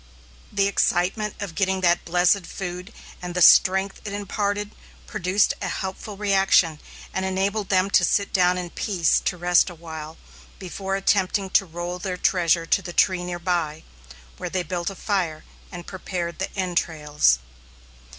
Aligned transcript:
The 0.51 0.65
excitement 0.65 1.35
of 1.39 1.53
getting 1.53 1.81
that 1.81 2.05
blessed 2.05 2.47
food, 2.47 2.91
and 3.21 3.35
the 3.35 3.41
strength 3.43 4.01
it 4.03 4.13
imparted, 4.13 4.71
produced 5.05 5.53
a 5.61 5.67
helpful 5.67 6.17
reaction, 6.17 6.79
and 7.13 7.23
enabled 7.23 7.69
them 7.69 7.91
to 7.91 8.03
sit 8.03 8.33
down 8.33 8.57
in 8.57 8.71
peace 8.71 9.19
to 9.19 9.37
rest 9.37 9.69
a 9.69 9.75
while, 9.75 10.17
before 10.57 10.95
attempting 10.95 11.51
to 11.51 11.67
roll 11.67 11.99
their 11.99 12.17
treasure 12.17 12.65
to 12.65 12.81
the 12.81 12.93
tree 12.93 13.23
near 13.23 13.37
by, 13.37 13.83
where 14.37 14.49
they 14.49 14.63
built 14.63 14.89
a 14.89 14.95
fire 14.95 15.43
and 15.71 15.85
prepared 15.85 16.39
the 16.39 16.51
entrails. 16.55 17.37